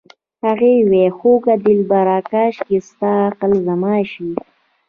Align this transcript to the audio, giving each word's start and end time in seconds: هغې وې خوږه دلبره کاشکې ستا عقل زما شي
هغې 0.45 0.73
وې 0.89 1.05
خوږه 1.17 1.55
دلبره 1.65 2.17
کاشکې 2.31 2.77
ستا 2.87 3.11
عقل 3.27 3.51
زما 3.67 3.95
شي 4.11 4.29